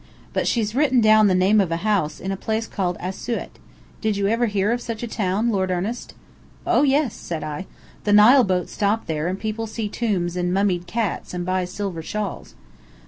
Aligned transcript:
But 0.33 0.47
she's 0.47 0.73
written 0.73 0.99
down 0.99 1.27
the 1.27 1.35
name 1.35 1.61
of 1.61 1.71
a 1.71 1.77
house 1.85 2.19
in 2.19 2.31
a 2.31 2.35
place 2.35 2.65
called 2.65 2.97
Asiut. 2.99 3.59
Did 4.01 4.17
you 4.17 4.25
ever 4.27 4.47
hear 4.47 4.71
of 4.71 4.81
such 4.81 5.03
a 5.03 5.07
town, 5.07 5.51
Lord 5.51 5.69
Ernest?" 5.69 6.15
"Oh, 6.65 6.81
yes," 6.81 7.13
said 7.13 7.43
I. 7.43 7.67
"The 8.03 8.13
Nile 8.13 8.43
boats 8.43 8.71
stop 8.73 9.05
there 9.05 9.27
and 9.27 9.39
people 9.39 9.67
see 9.67 9.87
tombs 9.89 10.35
and 10.35 10.51
mummied 10.51 10.87
cats 10.87 11.35
and 11.35 11.45
buy 11.45 11.65
silver 11.65 12.01
shawls." 12.01 12.55